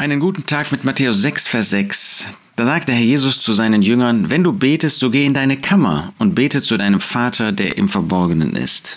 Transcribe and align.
Einen 0.00 0.18
guten 0.18 0.46
Tag 0.46 0.72
mit 0.72 0.82
Matthäus 0.82 1.20
6, 1.20 1.46
Vers 1.46 1.68
6. 1.68 2.24
Da 2.56 2.64
sagt 2.64 2.88
der 2.88 2.94
Herr 2.94 3.04
Jesus 3.04 3.38
zu 3.42 3.52
seinen 3.52 3.82
Jüngern, 3.82 4.30
wenn 4.30 4.42
du 4.42 4.54
betest, 4.54 4.98
so 4.98 5.10
geh 5.10 5.26
in 5.26 5.34
deine 5.34 5.58
Kammer 5.58 6.14
und 6.16 6.34
bete 6.34 6.62
zu 6.62 6.78
deinem 6.78 7.00
Vater, 7.00 7.52
der 7.52 7.76
im 7.76 7.90
Verborgenen 7.90 8.56
ist. 8.56 8.96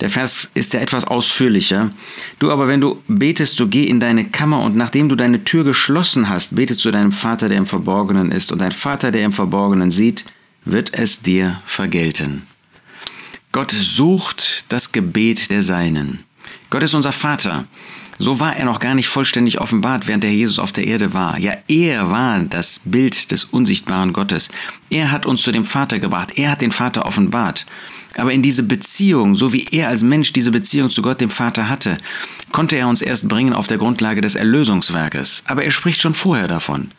Der 0.00 0.10
Vers 0.10 0.50
ist 0.52 0.74
ja 0.74 0.80
etwas 0.80 1.06
ausführlicher. 1.06 1.90
Du 2.38 2.50
aber, 2.50 2.68
wenn 2.68 2.82
du 2.82 3.02
betest, 3.08 3.56
so 3.56 3.66
geh 3.66 3.84
in 3.84 3.98
deine 3.98 4.26
Kammer 4.26 4.60
und 4.60 4.76
nachdem 4.76 5.08
du 5.08 5.16
deine 5.16 5.42
Tür 5.44 5.64
geschlossen 5.64 6.28
hast, 6.28 6.54
bete 6.54 6.76
zu 6.76 6.90
deinem 6.90 7.12
Vater, 7.12 7.48
der 7.48 7.56
im 7.56 7.64
Verborgenen 7.64 8.30
ist. 8.30 8.52
Und 8.52 8.58
dein 8.58 8.72
Vater, 8.72 9.12
der 9.12 9.24
im 9.24 9.32
Verborgenen 9.32 9.90
sieht, 9.90 10.26
wird 10.66 10.92
es 10.92 11.22
dir 11.22 11.62
vergelten. 11.64 12.42
Gott 13.52 13.70
sucht 13.70 14.66
das 14.68 14.92
Gebet 14.92 15.50
der 15.50 15.62
Seinen. 15.62 16.24
Gott 16.68 16.82
ist 16.82 16.92
unser 16.92 17.12
Vater. 17.12 17.64
So 18.22 18.38
war 18.38 18.54
er 18.54 18.66
noch 18.66 18.80
gar 18.80 18.94
nicht 18.94 19.08
vollständig 19.08 19.62
offenbart, 19.62 20.06
während 20.06 20.24
der 20.24 20.32
Jesus 20.32 20.58
auf 20.58 20.72
der 20.72 20.86
Erde 20.86 21.14
war. 21.14 21.38
Ja, 21.38 21.54
er 21.68 22.10
war 22.10 22.38
das 22.40 22.82
Bild 22.84 23.30
des 23.30 23.44
unsichtbaren 23.44 24.12
Gottes. 24.12 24.50
Er 24.90 25.10
hat 25.10 25.24
uns 25.24 25.40
zu 25.40 25.52
dem 25.52 25.64
Vater 25.64 25.98
gebracht. 25.98 26.38
Er 26.38 26.50
hat 26.50 26.60
den 26.60 26.70
Vater 26.70 27.06
offenbart. 27.06 27.64
Aber 28.18 28.34
in 28.34 28.42
diese 28.42 28.62
Beziehung, 28.62 29.36
so 29.36 29.54
wie 29.54 29.64
er 29.70 29.88
als 29.88 30.02
Mensch 30.02 30.34
diese 30.34 30.50
Beziehung 30.50 30.90
zu 30.90 31.00
Gott, 31.00 31.22
dem 31.22 31.30
Vater, 31.30 31.70
hatte, 31.70 31.96
konnte 32.52 32.76
er 32.76 32.88
uns 32.88 33.00
erst 33.00 33.26
bringen 33.26 33.54
auf 33.54 33.68
der 33.68 33.78
Grundlage 33.78 34.20
des 34.20 34.34
Erlösungswerkes. 34.34 35.42
Aber 35.46 35.64
er 35.64 35.70
spricht 35.70 36.02
schon 36.02 36.12
vorher 36.12 36.46
davon. 36.46 36.90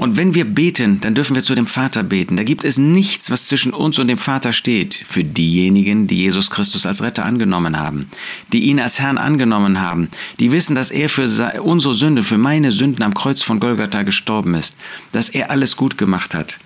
Und 0.00 0.16
wenn 0.16 0.34
wir 0.34 0.46
beten, 0.46 0.98
dann 1.02 1.14
dürfen 1.14 1.36
wir 1.36 1.42
zu 1.42 1.54
dem 1.54 1.66
Vater 1.66 2.02
beten. 2.02 2.38
Da 2.38 2.42
gibt 2.42 2.64
es 2.64 2.78
nichts, 2.78 3.30
was 3.30 3.48
zwischen 3.48 3.74
uns 3.74 3.98
und 3.98 4.08
dem 4.08 4.16
Vater 4.16 4.54
steht. 4.54 4.94
Für 5.04 5.24
diejenigen, 5.24 6.06
die 6.06 6.16
Jesus 6.16 6.48
Christus 6.48 6.86
als 6.86 7.02
Retter 7.02 7.26
angenommen 7.26 7.78
haben, 7.78 8.08
die 8.50 8.60
ihn 8.60 8.80
als 8.80 8.98
Herrn 8.98 9.18
angenommen 9.18 9.78
haben, 9.82 10.08
die 10.38 10.52
wissen, 10.52 10.74
dass 10.74 10.90
er 10.90 11.10
für 11.10 11.28
unsere 11.60 11.92
Sünde, 11.92 12.22
für 12.22 12.38
meine 12.38 12.72
Sünden 12.72 13.02
am 13.02 13.12
Kreuz 13.12 13.42
von 13.42 13.60
Golgatha 13.60 14.02
gestorben 14.02 14.54
ist, 14.54 14.78
dass 15.12 15.28
er 15.28 15.50
alles 15.50 15.76
gut 15.76 15.98
gemacht 15.98 16.34
hat. 16.34 16.60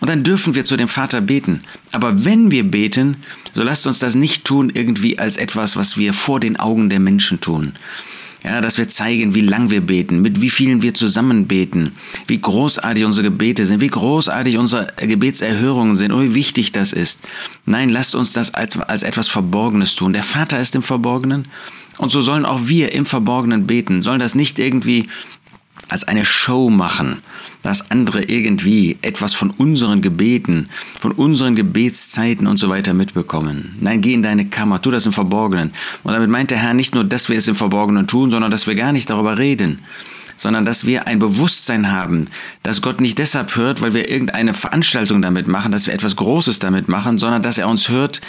Und 0.00 0.10
dann 0.10 0.24
dürfen 0.24 0.56
wir 0.56 0.64
zu 0.64 0.76
dem 0.76 0.88
Vater 0.88 1.20
beten. 1.20 1.62
Aber 1.92 2.24
wenn 2.24 2.50
wir 2.50 2.64
beten, 2.64 3.18
so 3.54 3.62
lasst 3.62 3.86
uns 3.86 4.00
das 4.00 4.16
nicht 4.16 4.44
tun 4.44 4.72
irgendwie 4.74 5.20
als 5.20 5.36
etwas, 5.36 5.76
was 5.76 5.96
wir 5.96 6.12
vor 6.12 6.40
den 6.40 6.58
Augen 6.58 6.90
der 6.90 6.98
Menschen 6.98 7.38
tun. 7.38 7.74
Ja, 8.44 8.60
dass 8.60 8.76
wir 8.76 8.88
zeigen, 8.88 9.34
wie 9.34 9.40
lang 9.40 9.70
wir 9.70 9.80
beten, 9.80 10.20
mit 10.20 10.40
wie 10.40 10.50
vielen 10.50 10.82
wir 10.82 10.94
zusammen 10.94 11.46
beten, 11.46 11.92
wie 12.26 12.40
großartig 12.40 13.04
unsere 13.04 13.30
Gebete 13.30 13.66
sind, 13.66 13.80
wie 13.80 13.88
großartig 13.88 14.58
unsere 14.58 14.88
Gebetserhörungen 14.96 15.96
sind 15.96 16.10
und 16.10 16.24
wie 16.24 16.34
wichtig 16.34 16.72
das 16.72 16.92
ist. 16.92 17.20
Nein, 17.66 17.88
lasst 17.88 18.16
uns 18.16 18.32
das 18.32 18.54
als, 18.54 18.76
als 18.80 19.04
etwas 19.04 19.28
Verborgenes 19.28 19.94
tun. 19.94 20.12
Der 20.12 20.24
Vater 20.24 20.58
ist 20.58 20.74
im 20.74 20.82
Verborgenen 20.82 21.46
und 21.98 22.10
so 22.10 22.20
sollen 22.20 22.44
auch 22.44 22.66
wir 22.66 22.92
im 22.92 23.06
Verborgenen 23.06 23.66
beten, 23.66 24.02
sollen 24.02 24.18
das 24.18 24.34
nicht 24.34 24.58
irgendwie 24.58 25.08
als 25.92 26.04
eine 26.04 26.24
Show 26.24 26.70
machen, 26.70 27.22
dass 27.62 27.90
andere 27.90 28.24
irgendwie 28.24 28.98
etwas 29.02 29.34
von 29.34 29.50
unseren 29.50 30.02
Gebeten, 30.02 30.68
von 30.98 31.12
unseren 31.12 31.54
Gebetszeiten 31.54 32.46
und 32.46 32.58
so 32.58 32.68
weiter 32.68 32.94
mitbekommen. 32.94 33.76
Nein, 33.80 34.00
geh 34.00 34.14
in 34.14 34.22
deine 34.22 34.46
Kammer, 34.46 34.82
tu 34.82 34.90
das 34.90 35.06
im 35.06 35.12
Verborgenen. 35.12 35.72
Und 36.02 36.12
damit 36.12 36.30
meint 36.30 36.50
der 36.50 36.58
Herr 36.58 36.74
nicht 36.74 36.94
nur, 36.94 37.04
dass 37.04 37.28
wir 37.28 37.38
es 37.38 37.48
im 37.48 37.54
Verborgenen 37.54 38.06
tun, 38.06 38.30
sondern 38.30 38.50
dass 38.50 38.66
wir 38.66 38.74
gar 38.74 38.92
nicht 38.92 39.08
darüber 39.08 39.38
reden, 39.38 39.80
sondern 40.36 40.64
dass 40.64 40.86
wir 40.86 41.06
ein 41.06 41.18
Bewusstsein 41.18 41.92
haben, 41.92 42.26
dass 42.62 42.82
Gott 42.82 43.00
nicht 43.00 43.18
deshalb 43.18 43.54
hört, 43.54 43.80
weil 43.80 43.94
wir 43.94 44.08
irgendeine 44.08 44.54
Veranstaltung 44.54 45.22
damit 45.22 45.46
machen, 45.46 45.72
dass 45.72 45.86
wir 45.86 45.94
etwas 45.94 46.16
Großes 46.16 46.58
damit 46.58 46.88
machen, 46.88 47.18
sondern 47.18 47.42
dass 47.42 47.58
er 47.58 47.68
uns 47.68 47.88
hört, 47.88 48.20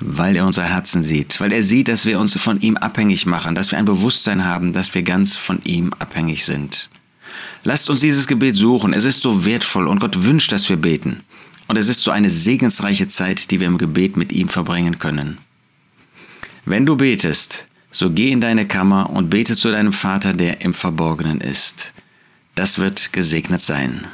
weil 0.00 0.36
er 0.36 0.46
unser 0.46 0.62
Herzen 0.62 1.02
sieht, 1.02 1.40
weil 1.40 1.52
er 1.52 1.62
sieht, 1.62 1.88
dass 1.88 2.04
wir 2.04 2.20
uns 2.20 2.38
von 2.38 2.60
ihm 2.60 2.76
abhängig 2.76 3.26
machen, 3.26 3.54
dass 3.54 3.70
wir 3.70 3.78
ein 3.78 3.84
Bewusstsein 3.84 4.44
haben, 4.44 4.72
dass 4.72 4.94
wir 4.94 5.02
ganz 5.02 5.36
von 5.36 5.60
ihm 5.64 5.92
abhängig 5.98 6.44
sind. 6.44 6.90
Lasst 7.64 7.90
uns 7.90 8.00
dieses 8.00 8.26
Gebet 8.26 8.54
suchen. 8.54 8.92
Es 8.92 9.04
ist 9.04 9.22
so 9.22 9.44
wertvoll 9.44 9.88
und 9.88 10.00
Gott 10.00 10.24
wünscht, 10.24 10.52
dass 10.52 10.68
wir 10.68 10.76
beten. 10.76 11.22
Und 11.68 11.76
es 11.76 11.88
ist 11.88 12.02
so 12.02 12.10
eine 12.10 12.30
segensreiche 12.30 13.08
Zeit, 13.08 13.50
die 13.50 13.60
wir 13.60 13.66
im 13.66 13.78
Gebet 13.78 14.16
mit 14.16 14.32
ihm 14.32 14.48
verbringen 14.48 14.98
können. 14.98 15.38
Wenn 16.64 16.86
du 16.86 16.96
betest, 16.96 17.66
so 17.90 18.10
geh 18.10 18.30
in 18.30 18.40
deine 18.40 18.66
Kammer 18.66 19.10
und 19.10 19.30
bete 19.30 19.56
zu 19.56 19.70
deinem 19.70 19.92
Vater, 19.92 20.34
der 20.34 20.60
im 20.60 20.74
Verborgenen 20.74 21.40
ist. 21.40 21.92
Das 22.54 22.78
wird 22.78 23.12
gesegnet 23.12 23.60
sein. 23.60 24.06